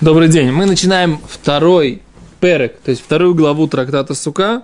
[0.00, 0.52] Добрый день.
[0.52, 2.02] Мы начинаем второй
[2.38, 4.62] перек, то есть вторую главу трактата Сука,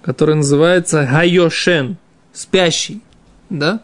[0.00, 1.98] который называется Хайошен,
[2.32, 3.02] спящий.
[3.50, 3.80] Да?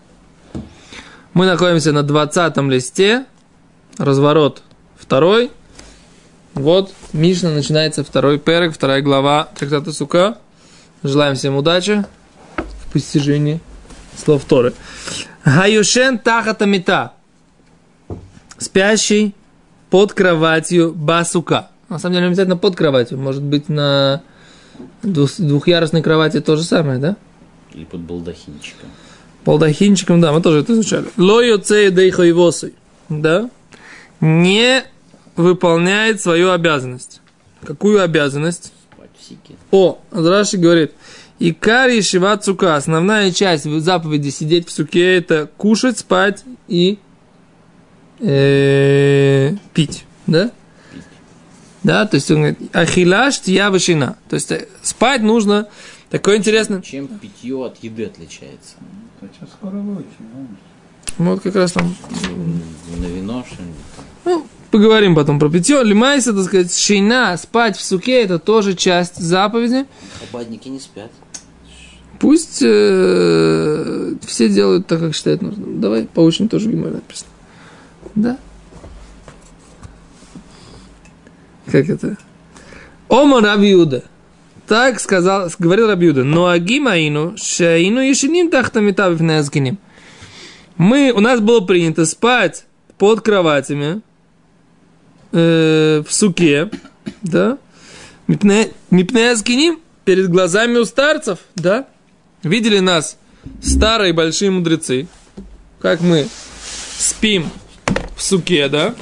[1.35, 3.27] Мы находимся на 20 листе,
[3.99, 4.63] разворот
[4.97, 5.51] второй.
[6.55, 10.39] Вот, Мишна начинается второй перек, вторая глава трактата Сука.
[11.03, 12.03] Желаем всем удачи
[12.57, 13.61] в постижении
[14.17, 14.73] слов Торы.
[15.45, 17.13] Хайошен тахатамита.
[18.57, 19.35] Спящий
[19.91, 21.71] под кроватью басука.
[21.89, 23.19] На самом деле, не обязательно под кроватью.
[23.19, 24.23] Может быть, на
[25.03, 27.17] двух, двухъярусной кровати то же самое, да?
[27.75, 28.89] Или под балдахинчиком.
[29.45, 31.07] Балдахинчиком, да, мы тоже это изучали.
[31.17, 32.75] Лою цею дейхоевосой,
[33.09, 33.51] да?
[34.21, 34.85] Не
[35.37, 37.21] выполняет свою обязанность.
[37.65, 38.73] Какую обязанность?
[38.93, 39.57] Спать в сике.
[39.71, 40.93] О, Раши говорит,
[41.39, 46.99] и кари шива цука, основная часть заповеди сидеть в суке, это кушать, спать и
[48.21, 50.51] э, пить, да?
[51.83, 54.17] Да, то есть он говорит, ахилаш тия вышина.
[54.29, 55.69] То есть э, спать нужно,
[56.11, 56.83] такое интересное.
[56.83, 58.75] Чем питье от еды отличается?
[59.21, 60.07] Сейчас скоро выучим.
[60.19, 60.47] да?
[61.19, 61.95] Ну, Вот как раз там,
[62.99, 63.77] На вино что-нибудь?
[64.25, 65.83] ну, поговорим потом про питье.
[65.83, 69.87] Лимайса, так сказать, шина, спать в суке, это тоже часть заповеди.
[70.21, 71.11] Хабадники не спят.
[72.19, 75.81] Пусть э, все делают так, как считают нужным.
[75.81, 77.31] Давай поучим тоже Гимара написано.
[78.15, 78.39] Да.
[81.67, 82.17] Как это?
[83.09, 84.05] Ома Рабиуда.
[84.67, 86.25] Так сказал, говорил Рабиуда.
[86.25, 89.79] Но агимаину, шаину ешиним тахтамита бифнеазкиним.
[90.77, 92.65] Мы, у нас было принято спать
[92.97, 94.01] под кроватями
[95.33, 96.71] э, в суке,
[97.23, 97.59] да,
[98.27, 101.87] мипнеазкиним перед глазами у старцев, да,
[102.43, 103.19] видели нас
[103.63, 105.07] старые большие мудрецы,
[105.81, 106.27] как мы
[106.99, 107.51] спим
[108.21, 108.95] в суке, да,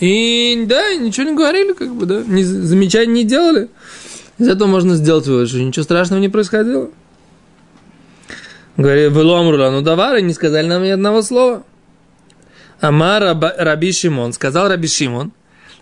[0.00, 3.68] Не и да, ничего не говорили, как бы, да, ни, замечаний не делали.
[4.38, 6.88] Этого можно сделать вывод, что ничего страшного не происходило.
[8.76, 11.64] Говорит, Веломрула, ну давай, не сказали нам ни одного слова.
[12.80, 15.32] Амар Раба- Раби Шимон, сказал Раби Шимон,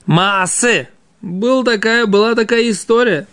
[0.06, 0.88] Маасе,
[1.20, 3.26] был такая, была такая история.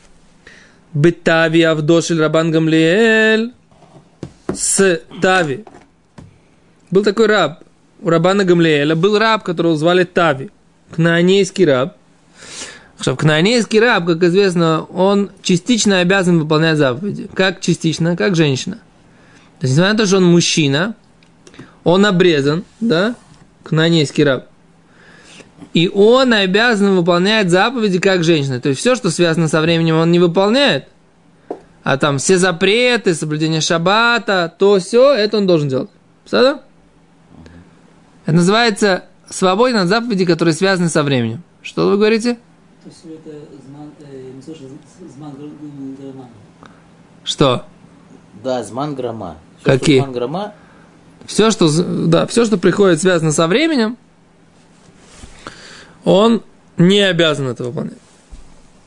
[0.94, 3.53] Бетави Авдошель Рабан Гамлиэль
[4.53, 5.63] с Тави.
[6.91, 7.64] Был такой раб
[8.05, 8.95] у Рабана Гамлиэля.
[8.95, 10.51] Был раб, которого звали Тави.
[10.91, 11.97] Кнаанейский раб.
[12.99, 17.27] Что кнаанейский раб, как известно, он частично обязан выполнять заповеди.
[17.33, 18.16] Как частично?
[18.16, 18.75] Как женщина.
[19.59, 20.95] То есть, несмотря на то, что он мужчина,
[21.83, 23.16] он обрезан, да,
[23.63, 24.45] кнаанейский раб.
[25.73, 28.61] И он обязан выполнять заповеди как женщина.
[28.61, 30.87] То есть все, что связано со временем, он не выполняет.
[31.83, 35.89] А там все запреты, соблюдение шаббата, то все, это он должен делать.
[36.29, 36.61] Правда?
[38.25, 41.43] Это называется свободен от заповедей, которые связаны со временем.
[41.61, 42.35] Что вы говорите?
[42.83, 43.37] То есть это
[43.67, 44.31] зман, э.
[47.23, 47.65] Что?
[48.43, 49.37] Да, зман грома.
[49.57, 49.97] Всё, Какие?
[49.97, 50.53] что Зман грома,
[51.25, 51.69] Все, что,
[52.07, 53.97] да, все, что приходит связано со временем,
[56.03, 56.43] он
[56.77, 57.97] не обязан это выполнять.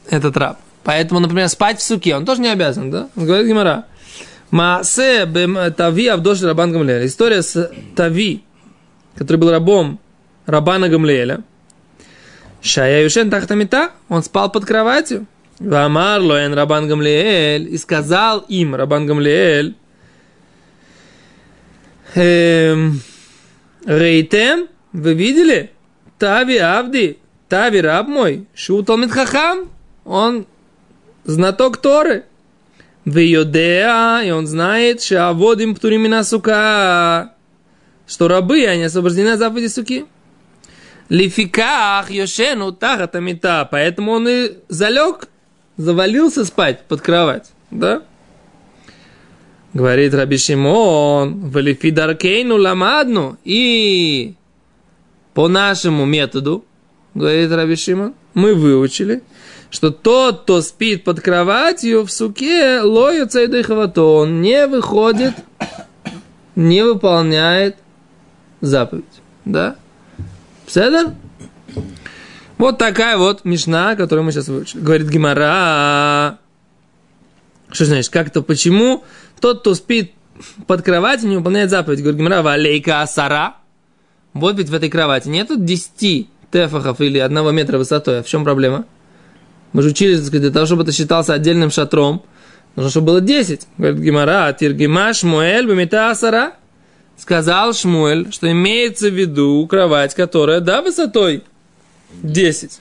[0.08, 0.58] Этот раб.
[0.84, 3.08] Поэтому, например, спать в суке, он тоже не обязан, да?
[3.16, 3.86] Он говорит Гимара.
[4.50, 6.72] Маасе бем Тави Авдош Рабан.
[7.04, 8.44] История с Тави,
[9.18, 9.98] который был рабом
[10.46, 11.42] Рабана Гамлеля.
[12.62, 15.26] Шая Юшен Тахтамита, он спал под кроватью.
[15.58, 17.68] Вамар Лоэн Рабан Гамлеэль.
[17.74, 19.74] И сказал им Рабан Гамлеэль,
[22.14, 23.00] Эм,
[23.84, 25.70] Рейтем, вы видели?
[26.18, 27.18] Тави Авди,
[27.48, 29.68] Тави раб мой, Шутал Хахам,
[30.04, 30.46] он
[31.24, 32.24] знаток Торы.
[33.04, 37.34] В Йодеа, и он знает, что аводим птуримина сука,
[38.08, 40.06] что рабы, они освобождены от заповеди суки.
[41.08, 45.28] Лификах Йошену Тахатамита, поэтому он и залег,
[45.76, 48.02] завалился спать под кровать, да?
[49.72, 54.34] Говорит Раби Шимон, в Лифидаркейну ламадну, и
[55.34, 56.64] по нашему методу,
[57.14, 59.22] говорит Раби Шимон, мы выучили,
[59.70, 65.34] что тот, кто спит под кроватью в суке, лою цейдыховато, он не выходит,
[66.54, 67.76] не выполняет
[68.60, 69.04] заповедь.
[69.44, 69.76] Да?
[70.66, 71.12] Седер?
[72.58, 74.80] Вот такая вот мишна, которую мы сейчас выучили.
[74.80, 76.38] Говорит Гимара.
[77.70, 79.04] Что значит, как-то почему
[79.40, 80.12] тот, кто спит
[80.66, 82.00] под кроватью, не выполняет заповедь?
[82.00, 83.54] Говорит Гимара, валейка асара.
[84.34, 88.20] Вот ведь в этой кровати нету 10 тефахов или одного метра высотой.
[88.20, 88.84] А в чем проблема?
[89.72, 92.24] Мы же учили, так сказать, для того, чтобы это считался отдельным шатром,
[92.74, 93.68] нужно, чтобы было 10.
[93.76, 96.54] Говорит Гимара, тиргимаш муэль бамита асара.
[97.18, 101.42] Сказал Шмуэль, что имеется в виду кровать, которая, да, высотой
[102.22, 102.80] 10.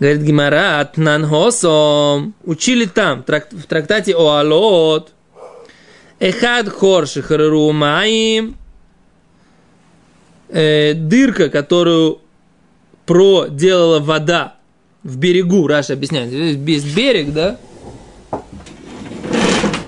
[0.00, 2.34] Говорит Гимара, Атнанхосом.
[2.44, 5.12] Учили там, в трактате Оалот.
[6.20, 8.56] Эхад хорши харару маим.
[10.48, 12.20] Э, дырка, которую
[13.06, 14.56] проделала вода
[15.02, 16.32] в берегу, Раша объясняет.
[16.32, 17.58] Есть берег, да?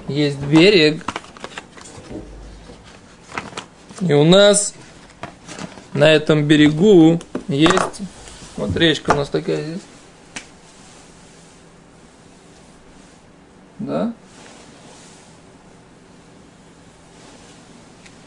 [0.09, 1.05] Есть берег.
[4.01, 4.75] И у нас
[5.95, 8.03] на этом берегу есть...
[8.57, 9.83] Вот речка у нас такая здесь.
[13.79, 14.15] Да?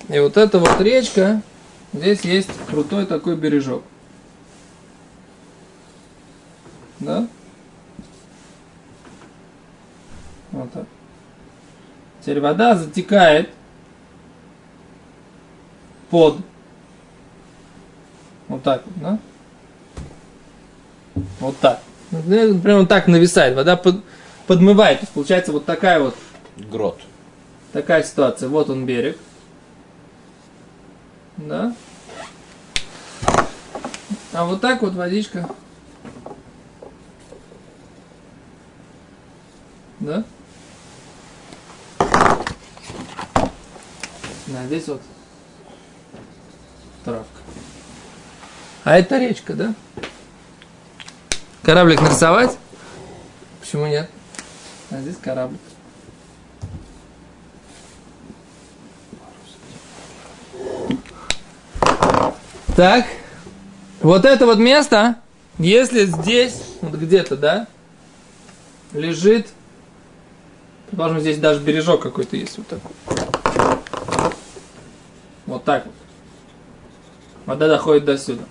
[0.07, 1.41] И вот эта вот речка,
[1.93, 3.83] здесь есть крутой такой бережок.
[6.99, 7.27] Да?
[10.51, 10.85] Вот так.
[12.21, 13.49] Теперь вода затекает
[16.09, 16.37] под
[18.47, 19.19] вот так вот, да?
[21.39, 21.81] Вот так.
[22.11, 23.55] Ну, Прямо так нависает.
[23.55, 24.03] Вода под-
[24.47, 24.99] подмывает.
[24.99, 26.15] То есть получается вот такая вот
[26.57, 26.99] Грот.
[27.73, 28.49] такая ситуация.
[28.49, 29.17] Вот он берег.
[31.37, 31.75] Да?
[34.33, 35.47] А вот так вот водичка.
[39.99, 40.23] Да?
[44.47, 45.01] Да, здесь вот
[47.03, 47.41] травка.
[48.83, 49.73] А это речка, да?
[51.63, 52.57] Кораблик нарисовать?
[53.59, 54.09] Почему нет?
[54.89, 55.59] А здесь кораблик.
[62.75, 63.05] Так,
[64.01, 65.15] вот это вот место,
[65.57, 67.67] если здесь, вот где-то, да,
[68.93, 69.47] лежит,
[70.87, 72.91] предположим, здесь даже бережок какой-то есть, вот такой.
[75.45, 75.98] Вот так вот.
[77.49, 78.43] Вода доходит до сюда.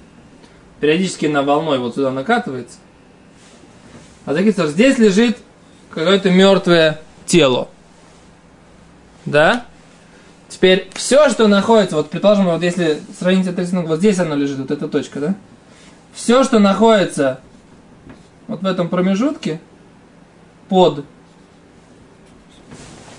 [0.80, 2.78] Периодически на волной вот сюда накатывается.
[4.26, 5.38] А что здесь лежит
[5.88, 7.68] какое-то мертвое тело.
[9.24, 9.66] Да?
[10.48, 14.58] Теперь все, что находится, вот предположим, вот если сравнить это рисунок, вот здесь оно лежит,
[14.58, 15.34] вот эта точка, да?
[16.12, 17.38] Все, что находится
[18.48, 19.60] вот в этом промежутке
[20.68, 21.04] под,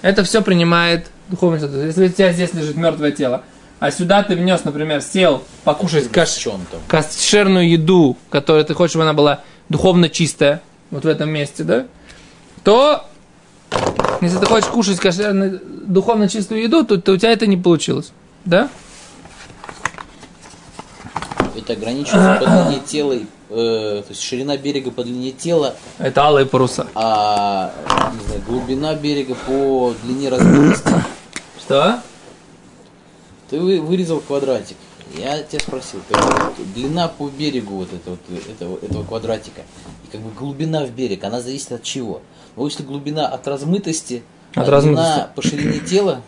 [0.02, 1.78] это все принимает духовный статус.
[1.78, 3.44] Если у тебя здесь лежит мертвое тело,
[3.80, 6.46] а сюда ты внес, например, сел покушать каш...
[6.88, 10.62] Кошерную еду, которую ты хочешь, чтобы она была духовно чистая,
[10.92, 11.86] вот в этом месте, да,
[12.64, 13.06] то
[14.22, 18.12] если ты хочешь кушать кошерную, духовно чистую еду, то, то у тебя это не получилось.
[18.44, 18.70] Да?
[21.56, 26.24] Это ограничивается по длине тела, и, э, то есть ширина берега по длине тела, Это
[26.24, 26.88] алые паруса.
[26.96, 27.72] а
[28.28, 30.90] знаю, глубина берега по длине размерности.
[31.60, 32.02] Что?
[33.50, 34.78] Ты вы- вырезал квадратик.
[35.18, 36.22] Я тебя спросил, как
[36.76, 38.18] длина по берегу вот этого,
[38.52, 39.62] этого, этого квадратика
[40.08, 42.22] и как бы глубина в берег, она зависит от чего?
[42.56, 44.22] Ну, если глубина от размытости,
[44.54, 45.08] От а размытости.
[45.14, 46.22] длина по ширине тела,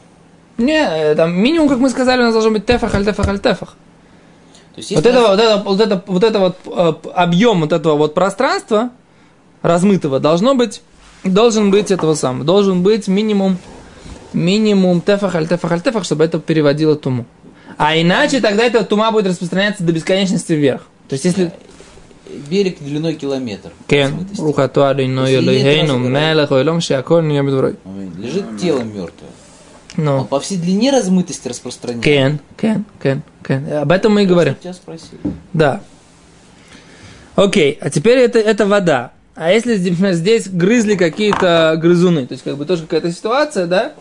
[0.57, 3.39] Не, э, там минимум, как мы сказали, у нас должен быть тефах, аль тефах, аль
[3.39, 3.75] тефах.
[4.74, 7.71] то есть Вот если это, вот это, вот это, вот это вот э, объем вот
[7.74, 8.89] этого вот пространства
[9.62, 10.81] размытого должно быть,
[11.24, 13.57] должен быть этого самого, должен быть минимум,
[14.33, 17.25] минимум тефах, аль тефах, аль тефах, чтобы это переводило туму.
[17.77, 20.81] А иначе тогда эта тума будет распространяться до бесконечности вверх.
[21.07, 21.51] То есть если...
[22.50, 23.71] берег длиной километр.
[23.88, 24.41] Кен, размытости.
[24.41, 26.09] рухату алейну Если нет элейхейну, разговора.
[26.09, 27.75] мелех ойлом шиаколь не бедврой.
[28.17, 29.29] Лежит тело мертвое.
[29.97, 32.09] Он Ну, по всей длине размытости распространяется.
[32.09, 33.73] кен, кен, кен, кен.
[33.73, 34.55] Об этом мы и говорим.
[34.55, 35.17] Тебя спросил.
[35.53, 35.81] Да.
[37.35, 39.11] Окей, а теперь это, это вода.
[39.35, 43.93] А если, например, здесь грызли какие-то грызуны, то есть как бы тоже какая-то ситуация, да?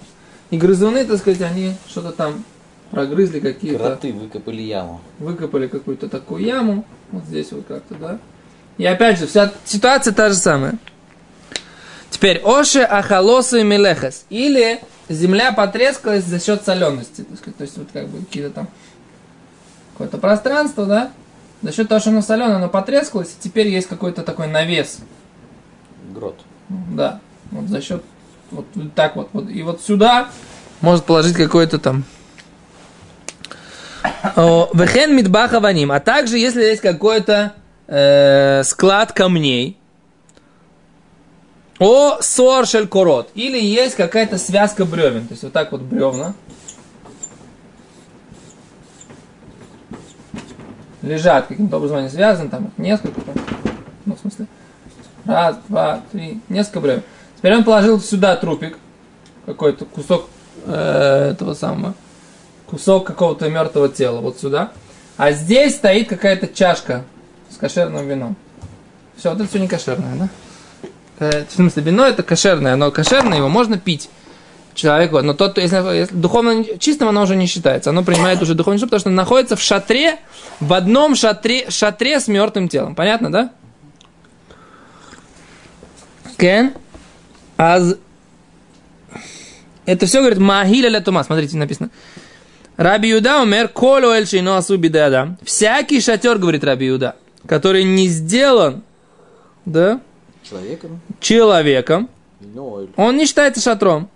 [0.50, 2.44] И грызуны, так сказать, они что-то там
[2.90, 5.00] прогрызли какие-то, Кроты выкопали яму.
[5.18, 8.18] выкопали какую-то такую яму, вот здесь вот как-то, да?
[8.76, 10.78] И опять же, вся ситуация та же самая.
[12.10, 14.24] Теперь, Оше Ахалосы Мелехес.
[14.30, 17.22] Или земля потрескалась за счет солености.
[17.22, 18.68] Так сказать, то есть вот как бы какие-то там
[19.92, 21.12] какое-то пространство, да?
[21.62, 24.98] За счет того, что оно соленое, оно потрескалось, и теперь есть какой-то такой навес.
[26.14, 26.40] Грот.
[26.68, 27.20] Да.
[27.50, 28.02] Вот за счет
[28.50, 29.50] вот так вот, вот.
[29.50, 30.28] И вот сюда
[30.80, 32.04] может положить какой-то там
[34.12, 35.92] Вехен мидбаха ваним.
[35.92, 37.54] А также, если есть какой-то
[37.86, 39.76] э, склад камней,
[41.78, 43.30] о соршель корот.
[43.34, 45.26] Или есть какая-то связка бревен.
[45.26, 46.34] То есть вот так вот бревна.
[51.00, 53.22] Лежат каким-то образом они связаны, там несколько.
[54.04, 54.46] Ну, в смысле,
[55.24, 57.02] раз, два, три, несколько бревен.
[57.40, 58.78] Теперь он положил сюда трупик,
[59.46, 60.28] какой-то кусок
[60.66, 61.94] э, этого самого
[62.70, 64.70] кусок какого-то мертвого тела, вот сюда.
[65.16, 67.04] А здесь стоит какая-то чашка
[67.50, 68.36] с кошерным вином.
[69.16, 70.28] Все, вот это все не кошерное, да?
[71.18, 74.08] Э, В смысле, вино это кошерное, но кошерное его можно пить
[74.74, 77.90] человеку, но тот, если, если духовно чистым, оно уже не считается.
[77.90, 80.18] Оно принимает уже духовный потому что находится в шатре,
[80.60, 82.94] в одном шатре, шатре с мертвым телом.
[82.94, 83.50] Понятно, да?
[86.38, 86.72] Кен.
[87.60, 87.96] Аз...
[89.84, 91.22] Это все говорит Махиля ля тума.
[91.24, 91.90] Смотрите, написано.
[92.78, 95.36] Раби Юда умер, колю эль шейно асу бидеадам.
[95.44, 98.82] Всякий шатер, говорит Раби Юда, который не сделан,
[99.66, 100.00] да,
[100.42, 101.00] Человеком?
[101.20, 102.08] человеком,
[102.40, 104.08] Ну, он не считается шатром.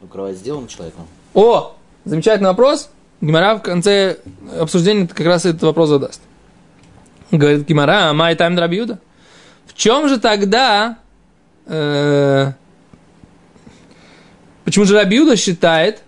[0.00, 1.08] ну, кровать сделана человеком.
[1.34, 1.74] О,
[2.04, 2.90] замечательный вопрос.
[3.20, 4.18] Гимара в конце
[4.60, 6.20] обсуждения как раз этот вопрос задаст.
[7.32, 9.00] Говорит Гимара, а май тайм Рабиуда.
[9.66, 10.98] В чем же тогда...
[11.66, 12.52] э,
[14.64, 16.02] почему же Рабиуда считает,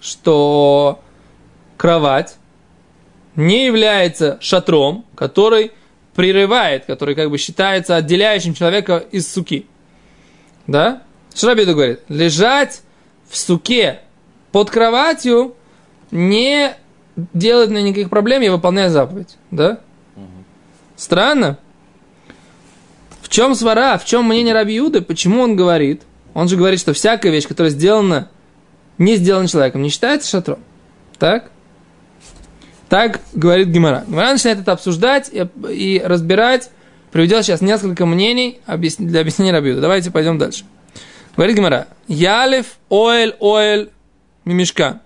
[0.00, 1.00] что
[1.76, 2.36] кровать
[3.34, 5.72] не является шатром, который
[6.14, 9.66] прерывает, который как бы считается отделяющим человека из суки?
[10.66, 11.02] Да?
[11.34, 12.00] Что Рабиуда говорит?
[12.08, 12.82] Лежать
[13.28, 14.00] в суке
[14.52, 15.54] под кроватью
[16.10, 16.74] не
[17.16, 19.36] делает мне никаких проблем, я выполняю заповедь.
[19.50, 19.80] Да?
[20.96, 21.58] Странно.
[23.20, 26.02] В чем свара, в чем мнение Раби Юды, почему он говорит?
[26.36, 28.28] Он же говорит, что всякая вещь, которая сделана,
[28.98, 30.58] не сделана человеком, не считается шатром.
[31.18, 31.50] Так?
[32.90, 34.04] Так говорит Гимара.
[34.06, 36.68] Гимара начинает это обсуждать и, и разбирать,
[37.10, 38.60] приведет сейчас несколько мнений
[38.98, 39.80] для объяснения Раби Юды.
[39.80, 40.66] Давайте пойдем дальше.
[41.36, 41.86] Говорит Гимара.
[42.06, 43.88] Ялев, оэль, оэль,
[44.44, 45.00] мимишка.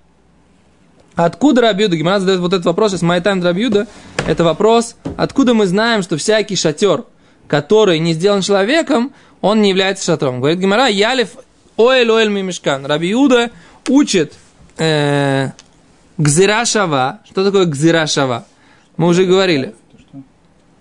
[1.14, 1.96] Откуда Рабиуда?
[1.96, 3.86] Гимара задает вот этот вопрос, my time Рабиуда.
[4.26, 7.04] Это вопрос, откуда мы знаем, что всякий шатер,
[7.46, 10.40] который не сделан человеком, он не является шатром.
[10.40, 11.30] Говорит Гимара, Ялев,
[11.76, 12.86] оэль, оэль, мимишкан.
[12.86, 13.50] Рабиуда
[13.88, 14.34] учит
[14.78, 15.50] э.
[16.18, 18.44] Что такое гзира шава?
[18.96, 19.74] Мы уже говорили.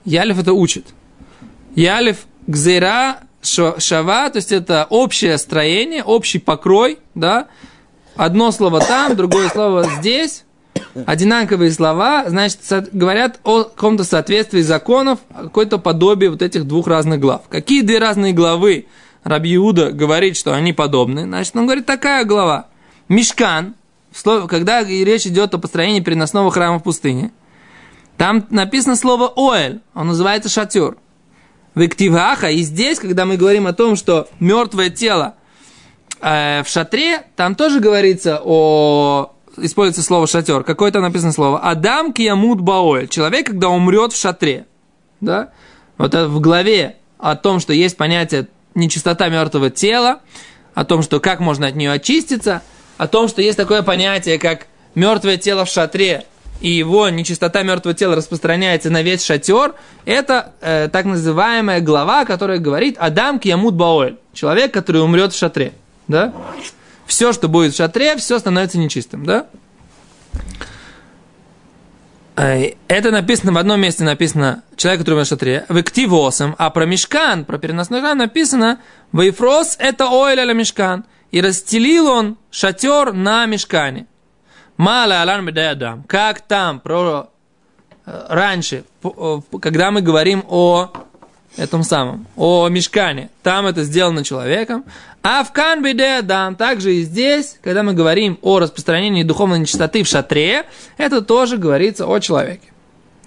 [0.03, 0.87] Ялев это учит.
[1.75, 7.47] Ялев гзира ша- шава, то есть это общее строение, общий покрой, да,
[8.15, 10.43] одно слово там, другое слово здесь,
[11.05, 12.59] одинаковые слова, значит,
[12.91, 17.43] говорят о каком-то соответствии законов, какое-то подобие вот этих двух разных глав.
[17.49, 18.87] Какие две разные главы
[19.23, 21.23] Раби Иуда говорит, что они подобны?
[21.23, 22.67] Значит, он говорит, такая глава.
[23.07, 23.75] Мешкан,
[24.47, 27.31] когда речь идет о построении переносного храма в пустыне,
[28.17, 30.97] там написано слово «оэль», он называется «шатер».
[31.75, 35.35] В Иктиваха, и здесь, когда мы говорим о том, что мертвое тело
[36.19, 39.31] э, в шатре, там тоже говорится о...
[39.61, 40.63] Используется слово шатер.
[40.63, 41.59] Какое там написано слово?
[41.59, 43.07] Адам киямут баоль.
[43.07, 44.65] Человек, когда умрет в шатре.
[45.21, 45.49] Да?
[45.97, 50.21] Вот это в главе о том, что есть понятие нечистота мертвого тела,
[50.73, 52.61] о том, что как можно от нее очиститься,
[52.97, 56.25] о том, что есть такое понятие, как мертвое тело в шатре,
[56.61, 59.75] и его нечистота мертвого тела распространяется на весь шатер,
[60.05, 64.17] это э, так называемая глава, которая говорит Адам киямут баоль.
[64.33, 65.73] Человек, который умрет в шатре.
[66.07, 66.33] Да?
[67.09, 69.25] Все, что будет в шатре, все становится нечистым.
[69.25, 69.47] Да?
[72.35, 77.45] Это написано в одном месте, написано человек, который в шатре, в Иктивосом, а про мешкан,
[77.45, 78.79] про переносной храм написано
[79.11, 81.03] Вейфрос это оэль аля мешкан.
[81.31, 84.05] И расстелил он шатер на мешкане.
[84.77, 86.03] Мало алан медеадам.
[86.03, 87.31] Как там про
[88.05, 90.91] э, раньше, э, когда мы говорим о
[91.59, 94.85] этом самом, о мешкане, там это сделано человеком.
[95.21, 100.07] А в канбиде дам, также и здесь, когда мы говорим о распространении духовной нечистоты в
[100.07, 100.65] шатре,
[100.97, 102.69] это тоже говорится о человеке.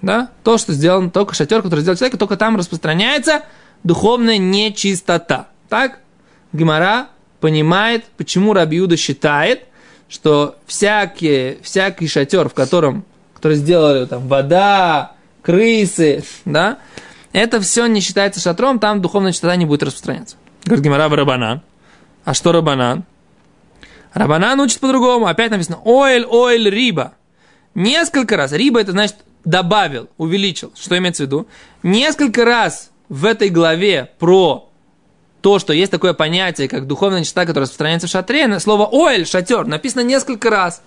[0.01, 0.29] Да?
[0.43, 3.43] То, что сделано, только шатер, который сделал человек, только там распространяется
[3.83, 5.47] духовная нечистота.
[5.69, 5.99] Так?
[6.51, 7.09] Гимара
[7.39, 9.65] понимает, почему Рабиуда считает,
[10.09, 15.13] что всякие, всякий шатер, в котором, который сделали там вода,
[15.43, 16.79] крысы, да,
[17.33, 20.37] это все не считается шатром, там духовная чистота не будет распространяться.
[20.63, 21.61] Говорит Гимара Рабанан.
[22.23, 23.03] А что Рабанан?
[24.13, 25.25] Рабанан учит по-другому.
[25.25, 27.13] Опять написано оэль, оэль, риба.
[27.75, 28.53] Несколько раз.
[28.53, 30.71] Риба это значит добавил, увеличил.
[30.79, 31.47] Что имеется в виду?
[31.81, 34.69] Несколько раз в этой главе про
[35.41, 39.65] то, что есть такое понятие, как духовная чистота, которая распространяется в шатре, слово «оэль», «шатер»
[39.65, 40.81] написано несколько раз.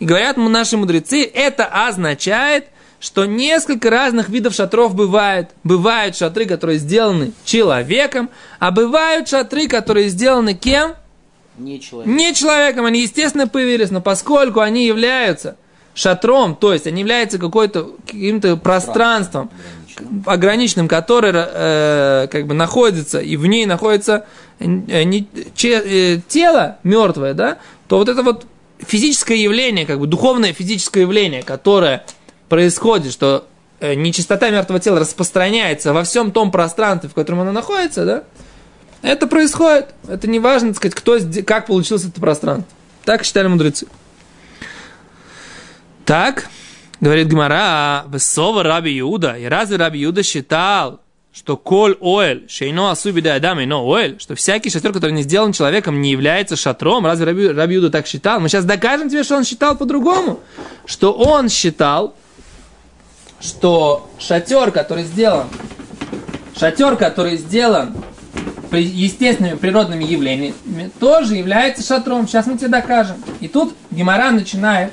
[0.00, 2.66] И говорят наши мудрецы, это означает,
[3.02, 5.50] что несколько разных видов шатров бывает.
[5.64, 8.30] Бывают шатры, которые сделаны человеком,
[8.60, 10.94] а бывают шатры, которые сделаны кем?
[11.58, 12.06] Не человек.
[12.06, 15.56] Не человеком, они естественно появились, но поскольку они являются
[15.94, 19.50] шатром, то есть они являются какой-то, каким-то пространством,
[19.96, 20.22] Ограниченным.
[20.26, 24.26] ограниченным, который э, как бы находится, и в ней находится
[24.60, 28.46] э, не- че- э, тело мертвое, да, то вот это вот
[28.78, 32.04] физическое явление, как бы духовное физическое явление, которое
[32.52, 33.46] происходит, что
[33.80, 38.24] э, нечистота мертвого тела распространяется во всем том пространстве, в котором оно находится, да,
[39.00, 39.94] это происходит.
[40.06, 41.16] Это не важно, сказать, кто,
[41.46, 42.70] как получилось это пространство.
[43.06, 43.86] Так считали мудрецы.
[46.04, 46.50] Так,
[47.00, 49.38] говорит Гмара, Бесова Раби Иуда.
[49.38, 51.00] И разве Раби Иуда считал,
[51.32, 55.52] что коль оэль, шейно асубида адам и но оэль, что всякий шатер, который не сделан
[55.54, 57.06] человеком, не является шатром?
[57.06, 58.40] Разве Раби, Раби Иуда так считал?
[58.40, 60.40] Мы сейчас докажем тебе, что он считал по-другому.
[60.84, 62.14] Что он считал,
[63.42, 65.48] что шатер, который сделан,
[66.56, 67.94] шатер, который сделан
[68.70, 72.26] естественными природными явлениями, тоже является шатром.
[72.26, 73.16] Сейчас мы тебе докажем.
[73.40, 74.92] И тут Гемора начинает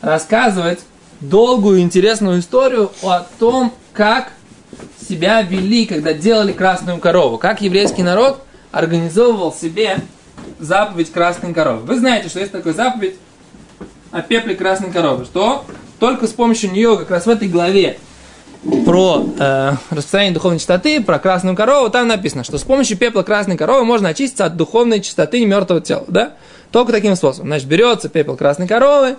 [0.00, 0.80] рассказывать
[1.20, 4.32] долгую интересную историю о том, как
[5.08, 7.36] себя вели, когда делали красную корову.
[7.36, 9.98] Как еврейский народ организовывал себе
[10.58, 11.80] заповедь красной коровы.
[11.80, 13.16] Вы знаете, что есть такая заповедь
[14.10, 15.64] о пепле красной коровы, что
[16.04, 17.96] только с помощью нее, как раз в этой главе,
[18.84, 23.56] про э, распространение духовной чистоты, про красную корову, там написано, что с помощью пепла красной
[23.56, 26.34] коровы можно очиститься от духовной чистоты мертвого тела, да?
[26.72, 27.46] Только таким способом.
[27.46, 29.16] Значит, берется пепел красной коровы,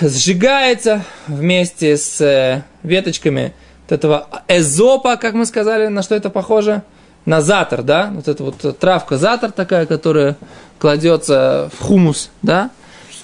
[0.00, 3.54] сжигается вместе с э, веточками
[3.84, 6.82] вот этого эзопа, как мы сказали, на что это похоже?
[7.26, 8.10] На затор, да?
[8.12, 10.36] Вот эта вот травка затор такая, которая
[10.80, 12.72] кладется в хумус, да?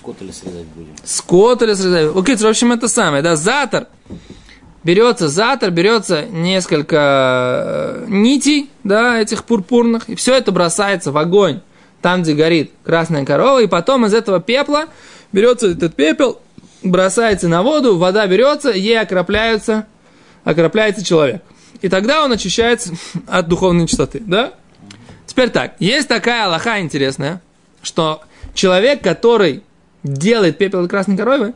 [0.05, 0.95] Скот или срезать будем?
[1.03, 2.15] скот или срезать.
[2.15, 3.87] Окей, в общем, это самое, да, затор.
[4.83, 11.63] Берется затор, берется несколько э, нитей, да, этих пурпурных, и все это бросается в огонь,
[12.03, 14.89] там, где горит красная корова, и потом из этого пепла
[15.33, 16.39] берется этот пепел,
[16.83, 19.87] бросается на воду, вода берется, ей окропляются,
[20.45, 21.43] окропляется человек.
[21.81, 22.93] И тогда он очищается
[23.27, 24.53] от духовной чистоты, да?
[25.25, 27.41] Теперь так, есть такая аллаха интересная,
[27.81, 28.21] что
[28.53, 29.63] человек, который
[30.05, 31.55] делает пепел из красной коровы,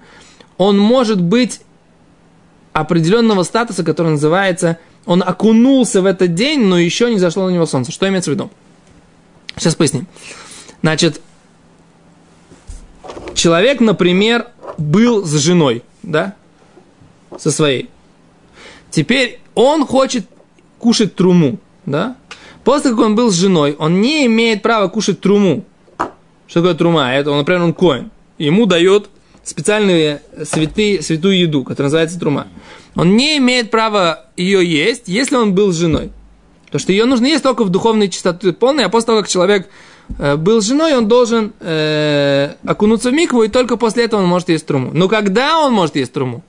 [0.56, 1.60] он может быть
[2.72, 7.66] определенного статуса, который называется, он окунулся в этот день, но еще не зашло на него
[7.66, 7.92] солнце.
[7.92, 8.50] Что имеется в виду?
[9.56, 10.06] Сейчас поясним.
[10.82, 11.20] Значит,
[13.34, 16.34] человек, например, был с женой, да,
[17.36, 17.90] со своей.
[18.90, 20.26] Теперь он хочет
[20.78, 22.16] кушать труму, да.
[22.64, 25.64] После как он был с женой, он не имеет права кушать труму.
[26.46, 27.12] Что такое трума?
[27.12, 28.10] Это, например, он коин.
[28.38, 29.08] Ему дает
[29.44, 32.48] специальную святые, святую еду, которая называется трума.
[32.94, 36.10] Он не имеет права ее есть, если он был женой.
[36.66, 39.68] Потому что ее нужно есть только в духовной чистоте полной, а после того, как человек
[40.18, 44.50] э, был женой, он должен э, окунуться в микву, и только после этого он может
[44.50, 44.90] есть труму.
[44.92, 46.42] Но когда он может есть труму?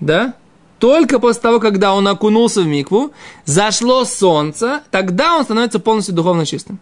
[0.00, 0.34] Да?
[0.78, 3.12] Только после того, когда он окунулся в микву,
[3.44, 6.78] зашло солнце, тогда он становится полностью духовно чистым.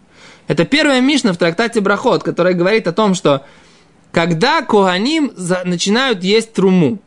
[0.47, 3.45] Это первая мишна в трактате Брахот, которая говорит о том, что
[4.13, 5.33] когда Коганим
[5.65, 6.99] начинают есть труму,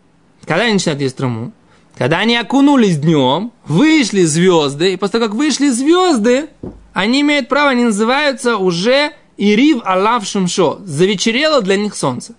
[0.45, 1.53] когда они начинают есть труму,
[1.97, 6.49] когда они окунулись днем, вышли звезды, и после того, как вышли звезды,
[6.93, 10.79] они имеют право, они называются уже Ирив Аллав Шумшо.
[10.83, 12.33] Завечерело для них солнце.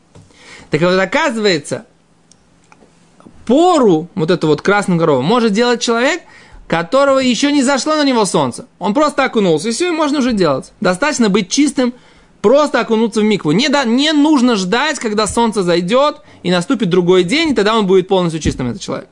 [0.70, 1.86] Так вот, оказывается,
[3.46, 6.22] пору, вот эту вот красную корову, может делать человек,
[6.66, 8.66] которого еще не зашло на него солнце.
[8.78, 10.72] Он просто окунулся, и все, и можно уже делать.
[10.80, 11.94] Достаточно быть чистым,
[12.42, 13.52] просто окунуться в микву.
[13.52, 17.86] Не, да, не нужно ждать, когда солнце зайдет, и наступит другой день, и тогда он
[17.86, 19.08] будет полностью чистым, этот человек.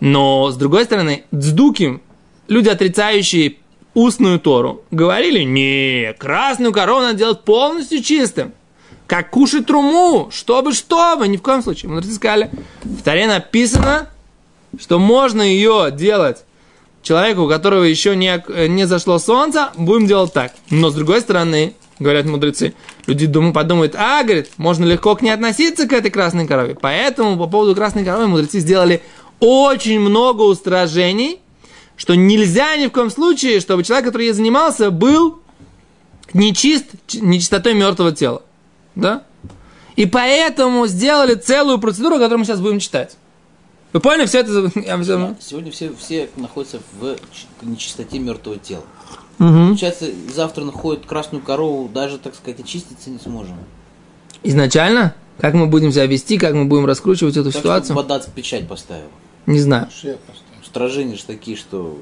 [0.00, 2.00] Но, с другой стороны, дздуким,
[2.46, 3.56] люди, отрицающие
[3.94, 8.52] устную Тору, говорили, не, красную корову надо делать полностью чистым.
[9.06, 11.90] Как кушать труму, чтобы, чтобы, ни в коем случае.
[11.90, 12.50] Мудрецы сказали,
[12.82, 14.10] в Таре написано,
[14.78, 16.44] что можно ее делать
[17.02, 20.52] человеку, у которого еще не, не зашло солнце, будем делать так.
[20.68, 22.74] Но с другой стороны, говорят мудрецы,
[23.06, 26.76] люди думают, подумают, а, говорит, можно легко к ней относиться, к этой красной корове.
[26.80, 29.02] Поэтому по поводу красной коровы мудрецы сделали
[29.40, 31.40] очень много устражений,
[31.96, 35.40] что нельзя ни в коем случае, чтобы человек, который ей занимался, был
[36.32, 38.42] нечист, нечистотой мертвого тела.
[38.94, 39.24] Да?
[39.96, 43.16] И поэтому сделали целую процедуру, которую мы сейчас будем читать.
[43.92, 44.70] Вы поняли, все это...
[45.40, 47.16] Сегодня все, все находятся в
[47.62, 48.84] нечистоте мертвого тела.
[49.38, 49.68] Мгм.
[49.68, 53.56] Получается, завтра находят красную корову, даже, так сказать, очиститься не сможем.
[54.42, 58.30] Изначально, как мы будем себя вести, как мы будем раскручивать эту Так, ситуацию, чтобы бадаться
[58.30, 59.08] печать поставил.
[59.46, 59.88] не знаю.
[60.64, 61.98] Стражения же такие, что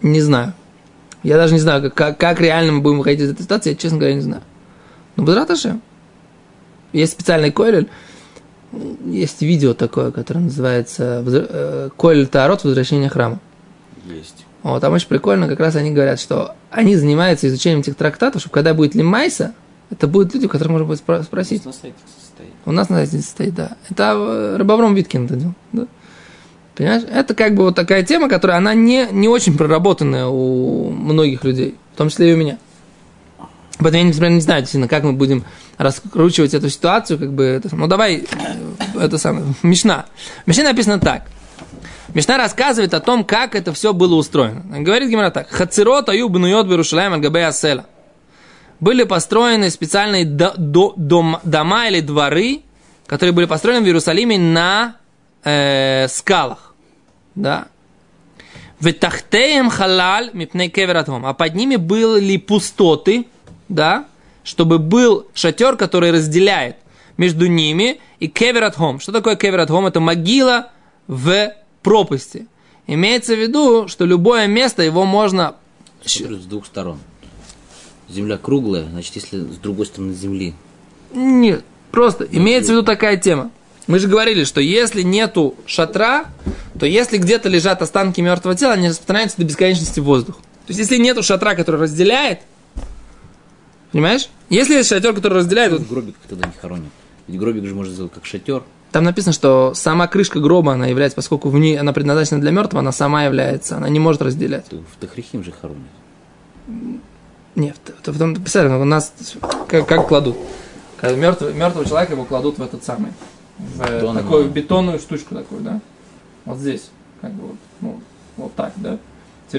[0.00, 0.52] не знаю.
[1.22, 3.76] Я даже не знаю, как, как, как реально мы будем выходить из этой ситуации, я,
[3.76, 4.42] честно говоря, не знаю.
[5.16, 5.78] Но Бадраташе.
[6.92, 7.88] Есть специальный койлель,
[9.06, 12.64] есть видео такое, которое называется «Возра- э, «Койлель Таарот.
[12.64, 13.38] Возвращение храма».
[14.06, 14.44] есть.
[14.62, 18.54] Вот, там очень прикольно, как раз они говорят, что они занимаются изучением этих трактатов, чтобы
[18.54, 19.54] когда будет лимайса,
[19.90, 21.66] Это будут люди, которых можно будет спро- спросить.
[21.66, 22.50] На сайте стоит.
[22.64, 23.76] У нас на сайте стоит, да.
[23.90, 25.86] Это э, Рыбовром Виткин это делал, да.
[26.74, 27.02] Понимаешь?
[27.12, 31.76] Это как бы вот такая тема, которая, она не, не очень проработанная у многих людей,
[31.94, 32.56] в том числе и у меня.
[33.78, 35.44] Поэтому я, например, не знаю, действительно, как мы будем
[35.76, 38.24] раскручивать эту ситуацию, как бы, это, ну, давай,
[38.94, 40.06] э, это самое, Мишна.
[40.44, 41.24] В Мишне написано так.
[42.14, 44.62] Мишна рассказывает о том, как это все было устроено.
[44.82, 45.48] Говорит Гимара так.
[45.48, 47.86] Хацирот аю бнуйот берушалаем альгабе асела.
[48.80, 52.62] Были построены специальные до- до- дом- дома или дворы,
[53.06, 54.96] которые были построены в Иерусалиме на
[55.44, 56.74] э, скалах.
[57.34, 57.66] Да.
[58.80, 61.24] Ветахтеем халаль мипней кевератом.
[61.24, 63.26] А под ними были пустоты,
[63.68, 64.04] да,
[64.44, 66.76] чтобы был шатер, который разделяет
[67.16, 69.00] между ними и кевератхом.
[69.00, 69.86] Что такое кевератхом?
[69.86, 70.70] Это могила
[71.06, 72.46] в пропасти.
[72.86, 75.56] Имеется в виду, что любое место его можно...
[76.04, 76.98] Смотрю, с двух сторон.
[78.08, 80.54] Земля круглая, значит, если с другой стороны земли.
[81.14, 83.50] Нет, просто имеется в виду такая тема.
[83.86, 86.26] Мы же говорили, что если нету шатра,
[86.78, 90.36] то если где-то лежат останки мертвого тела, они распространяются до бесконечности в воздух.
[90.36, 92.40] То есть, если нету шатра, который разделяет,
[93.90, 94.28] понимаешь?
[94.48, 96.90] Если есть шатер, который разделяет, вот гробик тогда не хоронят.
[97.26, 98.62] Ведь гробик же можно сделать как шатер.
[98.92, 102.80] Там написано, что сама крышка гроба, она является, поскольку в ней она предназначена для мертвого,
[102.80, 104.66] она сама является, она не может разделять.
[104.70, 105.80] В Тахрихим же хоронят.
[107.54, 109.12] Нет, в, том писали, у нас
[109.66, 110.36] как, как кладут.
[110.98, 113.12] Когда мертвый, мертвого человека его кладут в этот самый,
[113.58, 114.24] в э, Бетонную.
[114.24, 115.80] такую бетонную штучку такую, да?
[116.44, 118.00] Вот здесь, как бы вот, ну,
[118.36, 118.98] вот так, да?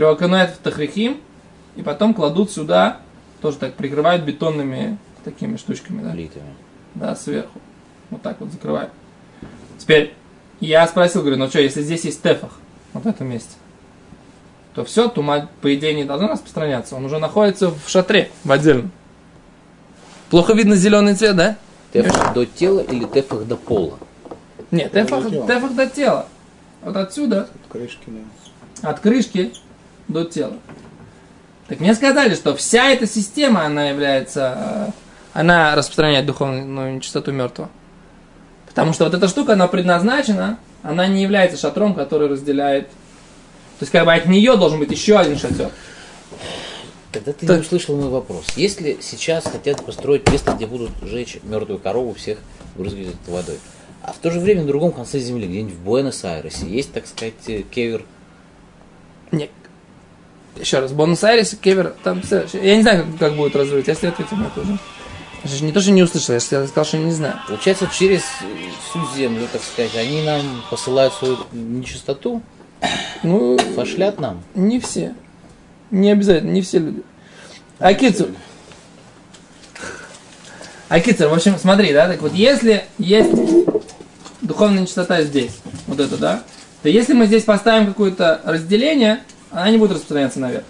[0.10, 1.18] Окунают в тахрихим,
[1.76, 2.98] и потом кладут сюда,
[3.42, 6.12] тоже так прикрывают бетонными такими штучками, да?
[6.12, 6.54] Плитами.
[6.96, 7.60] Да, сверху.
[8.10, 8.92] Вот так вот закрывают.
[9.78, 10.14] Теперь
[10.60, 12.52] я спросил, говорю, ну что, если здесь есть тефах,
[12.94, 13.56] вот в этом месте,
[14.76, 16.96] то все, тума, по идее, не должно распространяться.
[16.96, 18.92] Он уже находится в шатре, в отдельном.
[20.30, 21.58] Плохо видно зеленый цвет, да?
[21.92, 24.00] Тефах до тела или тефах до пола?
[24.72, 25.48] Нет, тефах, до тела.
[25.48, 26.26] тефах до тела.
[26.82, 28.10] Вот отсюда, Крышки,
[28.82, 28.90] да.
[28.90, 29.54] от крышки
[30.08, 30.58] до тела.
[31.68, 34.58] Так мне сказали, что вся эта система, она является,
[34.88, 34.92] э,
[35.34, 37.70] она распространяет духовную нечистоту мертвого.
[38.74, 42.88] Потому что вот эта штука, она предназначена, она не является шатром, который разделяет.
[42.88, 45.70] То есть, как бы от нее должен быть еще один шатер.
[47.12, 47.58] Тогда ты Так.
[47.58, 48.46] не услышал мой вопрос.
[48.56, 52.40] Если сейчас хотят построить место, где будут жечь мертвую корову, всех
[52.76, 53.60] брызгать водой,
[54.02, 57.34] а в то же время на другом конце земли, где-нибудь в Буэнос-Айресе, есть, так сказать,
[57.48, 58.04] э, кевер,
[59.32, 59.50] Нет.
[60.56, 64.38] Еще раз, Бонус-Айрес, Кевер, там, все- я не знаю, как, как будет развивать, если ответил
[64.38, 64.78] на это уже.
[65.44, 67.36] Я же не то, что не услышал, я же сказал, что не знаю.
[67.48, 68.22] Получается, через
[68.90, 72.42] всю землю, так сказать, они нам посылают свою нечистоту,
[73.24, 74.44] Ну, пошлят нам.
[74.56, 75.16] Не все.
[75.92, 77.04] Не обязательно, не все люди.
[77.80, 78.30] Акицу.
[80.90, 83.32] Акицу, в общем, смотри, да, так вот, если есть
[84.42, 86.44] духовная нечистота здесь, вот это, да,
[86.84, 90.64] то если мы здесь поставим какое-то разделение, она не будет распространяться наверх.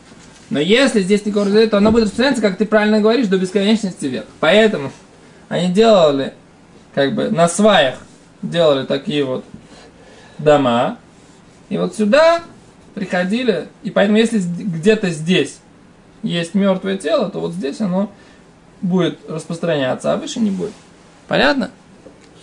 [0.53, 4.05] Но если здесь никакого разделения, то она будет распространяться, как ты правильно говоришь, до бесконечности
[4.05, 4.27] вверх.
[4.39, 4.91] Поэтому
[5.49, 6.33] они делали,
[6.93, 7.95] как бы, на сваях
[8.43, 9.43] делали такие вот
[10.37, 10.99] дома,
[11.69, 12.43] и вот сюда
[12.93, 15.57] приходили, и поэтому если где-то здесь
[16.21, 18.11] есть мертвое тело, то вот здесь оно
[18.83, 20.73] будет распространяться, а выше не будет.
[21.27, 21.71] Понятно?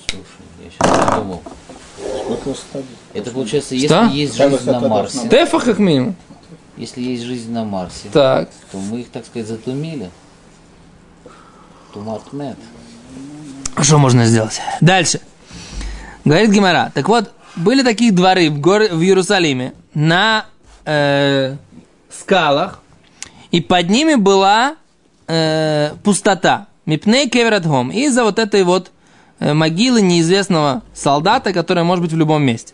[0.08, 0.24] Слушай,
[0.64, 1.42] я сейчас подумал.
[2.24, 2.88] Сколько стадий?
[3.14, 4.04] Это получается, если Что?
[4.06, 6.16] есть жизнь на Марсе, Тефа как минимум.
[6.80, 8.48] Если есть жизнь на Марсе, Так.
[8.72, 10.10] то мы их, так сказать, затумили.
[11.92, 12.56] Туматмет.
[13.74, 14.60] А что можно сделать?
[14.80, 15.20] Дальше.
[16.24, 16.90] Говорит Гимара.
[16.94, 20.46] Так вот, были такие дворы в, горе, в Иерусалиме на
[20.86, 21.56] э,
[22.08, 22.80] скалах,
[23.50, 24.76] и под ними была
[25.28, 26.68] э, пустота.
[26.86, 27.90] Мипней кевератхом.
[27.90, 28.90] Из-за вот этой вот
[29.38, 32.72] э, могилы неизвестного солдата, которая может быть в любом месте.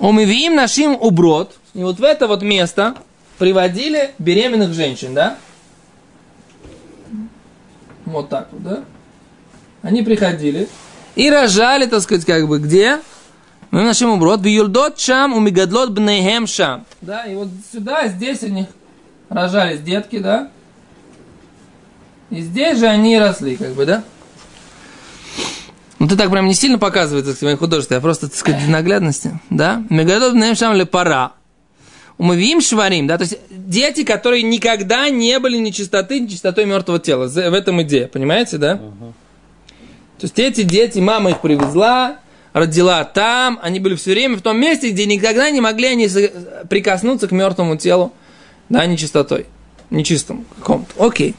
[0.00, 1.56] Умывиим нашим уброд.
[1.76, 2.94] И вот в это вот место
[3.36, 5.36] приводили беременных женщин, да?
[8.06, 8.84] Вот так вот, да?
[9.82, 10.70] Они приходили
[11.16, 13.00] и рожали, так сказать, как бы где?
[13.70, 16.86] Мы нашим уброд, в юльдот шам, у мегадлот бнейхем шам.
[17.02, 18.68] Да, и вот сюда, здесь у них
[19.28, 20.48] рожались детки, да?
[22.30, 24.02] И здесь же они росли, как бы, да?
[25.98, 28.72] Ну, ты так прям не сильно показывает, так сказать, художество, а просто, так сказать, для
[28.72, 29.84] наглядности, да?
[29.90, 31.32] Мегадлот бнейхем шам ле пара.
[32.18, 37.26] Умывим шварим, да, то есть дети, которые никогда не были нечистоты, нечистотой мертвого тела.
[37.26, 38.76] В этом идея, понимаете, да?
[38.76, 42.20] То есть эти дети, мама их привезла,
[42.54, 46.08] родила там, они были все время в том месте, где никогда не могли они
[46.70, 48.14] прикоснуться к мертвому телу,
[48.70, 49.44] да, нечистотой,
[49.90, 51.04] нечистому какому-то.
[51.04, 51.34] Окей.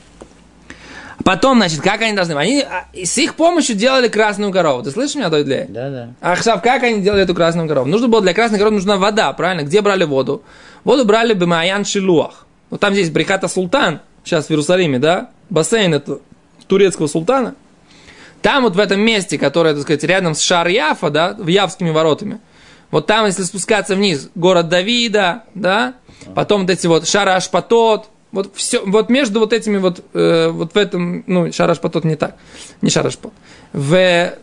[1.27, 2.35] Потом, значит, как они должны?
[2.35, 4.81] Они а, с их помощью делали красную корову.
[4.81, 5.65] Ты слышишь меня, Дойдле?
[5.67, 6.09] Да, да.
[6.21, 7.85] Ахшав, как они делали эту красную корову?
[7.89, 9.63] Нужно было для красной коровы нужна вода, правильно?
[9.63, 10.41] Где брали воду?
[10.85, 12.45] Воду брали бы Майян Шилуах.
[12.69, 15.31] Вот там здесь Бриката Султан, сейчас в Иерусалиме, да?
[15.49, 16.19] Бассейн это
[16.65, 17.55] турецкого султана.
[18.41, 21.89] Там вот в этом месте, которое, так сказать, рядом с Шар Яфа, да, в Явскими
[21.89, 22.39] воротами,
[22.89, 25.95] вот там, если спускаться вниз, город Давида, да,
[26.35, 30.73] потом вот эти вот Шара Ашпатот, вот все, вот между вот этими вот, э, вот
[30.73, 32.35] в этом, ну, Шара Ашпатот не так,
[32.81, 33.33] не Шара Ашпот.
[33.73, 34.33] В,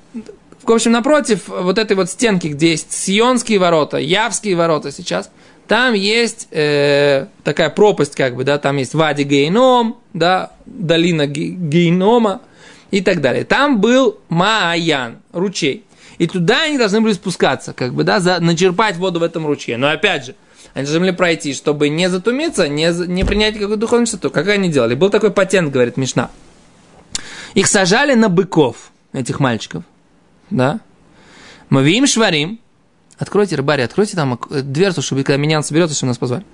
[0.63, 5.31] в общем, напротив вот этой вот стенки, где есть Сионские ворота, Явские ворота сейчас,
[5.67, 12.43] там есть э, такая пропасть, как бы, да, там есть Вади Гейном, да, долина Гейнома
[12.91, 13.45] и так далее.
[13.45, 15.85] Там был Мааян, ручей.
[16.19, 19.77] И туда они должны были спускаться, как бы, да, за, начерпать воду в этом ручье.
[19.77, 20.35] Но опять же,
[20.75, 24.31] они должны были пройти, чтобы не затумиться, не, не принять какую-то духовную чистоту.
[24.31, 24.95] Как они делали?
[24.95, 26.31] Был такой патент, говорит Мишна.
[27.55, 29.85] Их сажали на быков, этих мальчиков,
[30.51, 30.81] да.
[31.71, 32.59] Мы видим шварим.
[33.17, 36.45] Откройте, рыбари, откройте там дверцу, чтобы когда меня соберется, чтобы нас позвали.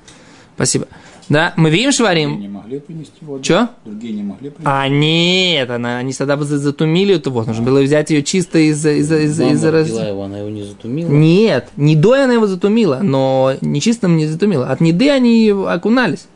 [0.55, 0.87] Спасибо.
[1.29, 2.31] Да, мы видим шварим.
[2.31, 3.43] Другие не могли принести воду?
[3.45, 3.69] Че?
[3.85, 4.67] Другие не могли принести?
[4.67, 7.49] А нет, она, они тогда бы затумили эту воду.
[7.49, 10.65] Нужно было взять ее чисто из из из Мама из родила его, она его не
[10.65, 11.09] затумила.
[11.09, 14.67] Нет, не до она его затумила, но нечистым не затумила.
[14.67, 16.27] От неды они окунались.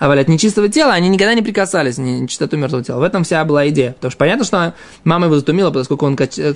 [0.00, 3.00] А от нечистого тела они никогда не прикасались, не нечистоту мертвого тела.
[3.00, 3.92] В этом вся была идея.
[3.92, 6.16] Потому что понятно, что мама его затумила, поскольку он...
[6.16, 6.38] Кач...
[6.38, 6.54] э.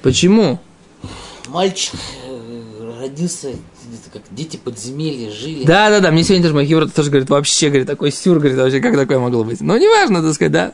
[0.00, 0.58] Почему?
[1.48, 1.92] Мальчик
[2.26, 3.50] э, родился,
[4.12, 5.64] как дети подземелья жили.
[5.64, 8.58] Да, да, да, мне сегодня тоже моя хеврота тоже говорит, вообще, говорит, такой сюр, говорит,
[8.58, 9.60] вообще, как такое могло быть?
[9.60, 10.72] Ну, неважно, так сказать, да.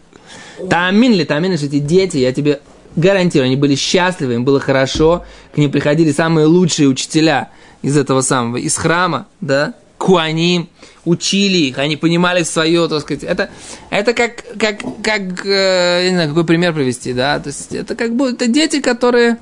[0.69, 2.61] Тамин ли, тамин ли, что эти дети, я тебе
[2.97, 7.51] гарантирую, они были счастливы, им было хорошо, к ним приходили самые лучшие учителя
[7.83, 10.69] из этого самого, из храма, да, куаним,
[11.05, 13.51] учили их, они понимали свое, так сказать, это,
[13.91, 17.95] это как, как, как, э, я не знаю, какой пример привести, да, то есть это
[17.95, 19.39] как бы, это дети, которые,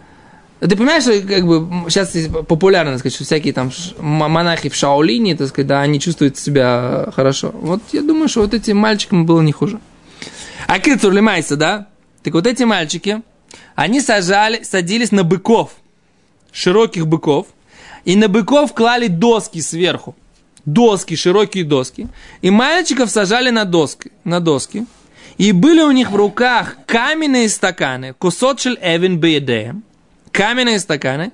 [0.68, 2.12] ты понимаешь, как бы сейчас
[2.48, 7.12] популярно, так сказать, что всякие там монахи в Шаолине, так сказать, да, они чувствуют себя
[7.14, 7.50] хорошо.
[7.52, 9.78] Вот я думаю, что вот этим мальчикам было не хуже.
[10.66, 11.88] А Кицур Лимайса, да?
[12.22, 13.20] Так вот эти мальчики,
[13.74, 15.72] они сажали, садились на быков,
[16.52, 17.48] широких быков,
[18.04, 20.16] и на быков клали доски сверху.
[20.64, 22.08] Доски, широкие доски.
[22.40, 24.86] И мальчиков сажали на доски, на доски.
[25.36, 29.82] И были у них в руках каменные стаканы, кусочель эвен беедеем,
[30.34, 31.32] каменные стаканы,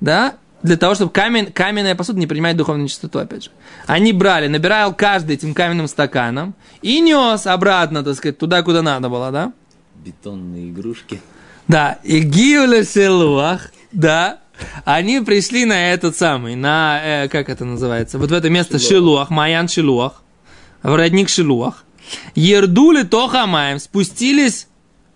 [0.00, 3.50] да, для того, чтобы камень, каменная посуда не принимает духовную чистоту, опять же.
[3.86, 9.08] Они брали, набирал каждый этим каменным стаканом и нес обратно, так сказать, туда, куда надо
[9.08, 9.52] было, да?
[9.96, 11.20] Бетонные игрушки.
[11.66, 14.38] Да, и Гиуля Селуах, да,
[14.84, 19.30] они пришли на этот самый, на, э, как это называется, вот в это место Шилуах,
[19.30, 20.22] Маян Шилуах,
[20.82, 21.84] в родник Шилуах.
[22.34, 24.68] Ердули Тохамаем, спустились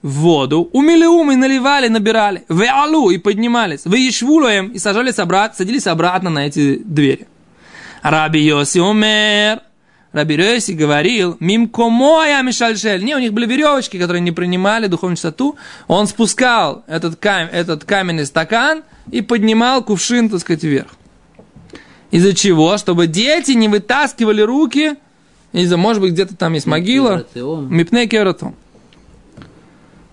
[0.02, 5.56] воду, умели ум и наливали, набирали, в алу и поднимались, в Ишвулуем и сажались обратно,
[5.56, 7.28] садились обратно на эти двери.
[8.02, 9.60] Раби Йоси умер,
[10.12, 13.02] Раби Йоси говорил, мимко моя мишальшель.
[13.02, 15.56] Не, у них были веревочки, которые не принимали духовную чистоту.
[15.88, 20.90] Он спускал этот, кам, этот каменный стакан и поднимал кувшин, так сказать, вверх.
[22.10, 22.76] Из-за чего?
[22.76, 24.96] Чтобы дети не вытаскивали руки,
[25.52, 27.20] из-за, может быть, где-то там есть могила.
[27.32, 27.74] Кевратеом.
[27.74, 28.54] Мипне кератом.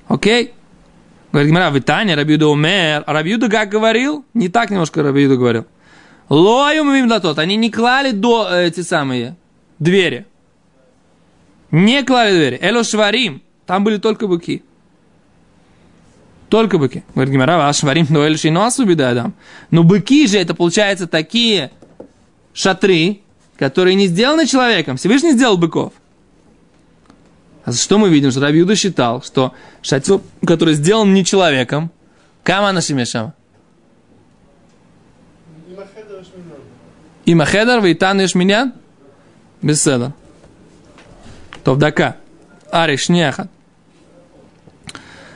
[0.09, 0.53] Окей?
[1.31, 3.03] Говорит Гимара, Витания, Рабиуда умер.
[3.05, 4.25] А Рабиуда как говорил?
[4.33, 5.65] Не так немножко Рабиуда говорил.
[6.27, 7.39] Лою им тот.
[7.39, 9.37] Они не клали до э, эти самые
[9.77, 10.25] двери.
[11.71, 12.59] Не клали двери.
[12.61, 13.41] Эло шварим.
[13.67, 14.63] Там были только быки.
[16.49, 17.03] Только быки.
[17.13, 19.35] Говорит Гимара, а шварим но эль шиносу бедадам.
[19.69, 21.69] Но быки же это получается такие
[22.53, 23.19] шатры,
[23.57, 24.97] которые не сделаны человеком.
[24.97, 25.93] Всевышний сделал быков.
[27.73, 28.31] Что мы видим?
[28.31, 31.91] Что Рабиуда считал, что шатер, который сделан не человеком,
[32.43, 33.33] кама нашимешам.
[37.25, 38.73] Има хедер, вейтан еш минян?
[39.61, 40.13] Беседа.
[41.63, 42.17] То дака.
[42.71, 43.49] Ари, шняхат.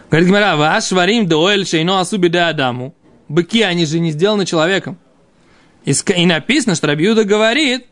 [0.10, 2.94] Говорит Гмара, ваш варим доэль шейно асу беда адаму.
[3.28, 4.98] Быки, они же не сделаны человеком.
[5.86, 7.88] И, и написано, что Рабиуда говорит,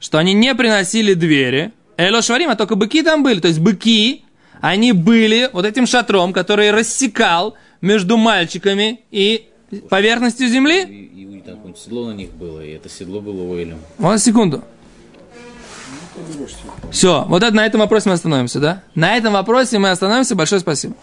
[0.00, 1.72] что они не приносили двери.
[1.98, 3.40] Эло шварим, а только быки там были.
[3.40, 4.24] То есть быки,
[4.60, 9.48] они были вот этим шатром, который рассекал между мальчиками и
[9.90, 10.82] поверхностью И, земли.
[10.84, 13.78] и у них там седло на них было, и это седло было Уэлем.
[13.98, 14.62] Вот секунду.
[16.90, 18.82] Все, вот это, на этом вопросе мы остановимся, да?
[18.94, 20.34] На этом вопросе мы остановимся.
[20.34, 20.94] Большое спасибо.